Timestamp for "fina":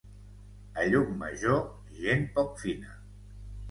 2.67-3.01